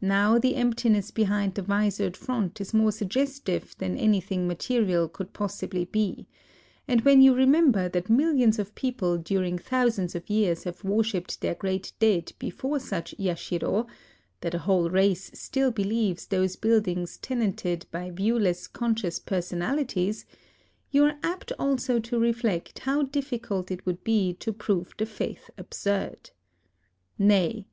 Now 0.00 0.38
the 0.40 0.56
emptiness 0.56 1.12
behind 1.12 1.54
the 1.54 1.62
visored 1.62 2.16
front 2.16 2.60
is 2.60 2.74
more 2.74 2.90
suggestive 2.90 3.76
than 3.78 3.96
anything 3.96 4.48
mate 4.48 4.68
rial 4.68 5.06
could 5.08 5.32
possibly 5.32 5.84
be; 5.84 6.26
and 6.88 7.02
when 7.02 7.22
you 7.22 7.32
remem 7.32 7.70
ber 7.70 7.88
that 7.90 8.10
millions 8.10 8.58
of 8.58 8.74
people 8.74 9.18
during 9.18 9.58
thousands 9.58 10.16
of 10.16 10.28
years 10.28 10.64
have 10.64 10.82
worshiped 10.82 11.40
their 11.40 11.54
great 11.54 11.92
dead 12.00 12.32
be 12.40 12.50
fore 12.50 12.80
such 12.80 13.14
yashiro,— 13.20 13.86
that 14.40 14.52
a 14.52 14.58
whole 14.66 14.90
race 14.90 15.30
stiU 15.30 15.72
believes 15.72 16.26
those 16.26 16.56
buildings 16.56 17.16
tenanted 17.18 17.86
by 17.92 18.10
viewless 18.10 18.66
conscious 18.66 19.20
personalities,— 19.20 20.26
you 20.90 21.04
are 21.04 21.18
apt 21.22 21.52
also 21.56 22.00
to 22.00 22.18
reflect 22.18 22.80
how 22.80 23.02
difficult 23.04 23.70
it 23.70 23.86
would 23.86 24.02
be 24.02 24.34
to 24.34 24.52
prove 24.52 24.92
the 24.98 25.06
4 25.06 25.26
A 25.26 25.28
LIVING 25.28 25.34
GOD 25.44 25.46
faith 25.46 25.50
absurd. 25.56 26.30
Nay 27.16 27.68